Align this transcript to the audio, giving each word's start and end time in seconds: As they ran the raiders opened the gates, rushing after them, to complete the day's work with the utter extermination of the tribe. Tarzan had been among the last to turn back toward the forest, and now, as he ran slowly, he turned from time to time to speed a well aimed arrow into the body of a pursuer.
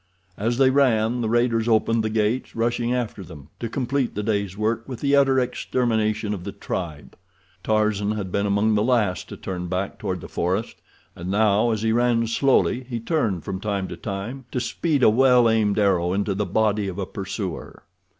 As 0.39 0.57
they 0.57 0.71
ran 0.71 1.21
the 1.21 1.29
raiders 1.29 1.67
opened 1.67 2.03
the 2.03 2.09
gates, 2.09 2.55
rushing 2.55 2.91
after 2.91 3.21
them, 3.21 3.49
to 3.59 3.69
complete 3.69 4.15
the 4.15 4.23
day's 4.23 4.57
work 4.57 4.81
with 4.89 4.99
the 4.99 5.15
utter 5.15 5.39
extermination 5.39 6.33
of 6.33 6.43
the 6.43 6.51
tribe. 6.51 7.15
Tarzan 7.63 8.13
had 8.13 8.31
been 8.31 8.47
among 8.47 8.73
the 8.73 8.81
last 8.81 9.29
to 9.29 9.37
turn 9.37 9.67
back 9.67 9.99
toward 9.99 10.21
the 10.21 10.27
forest, 10.27 10.77
and 11.15 11.29
now, 11.29 11.69
as 11.69 11.83
he 11.83 11.91
ran 11.91 12.25
slowly, 12.25 12.81
he 12.83 12.99
turned 12.99 13.43
from 13.43 13.59
time 13.59 13.87
to 13.89 13.95
time 13.95 14.45
to 14.51 14.59
speed 14.59 15.03
a 15.03 15.09
well 15.11 15.47
aimed 15.47 15.77
arrow 15.77 16.13
into 16.13 16.33
the 16.33 16.47
body 16.47 16.87
of 16.87 16.97
a 16.97 17.05
pursuer. 17.05 17.83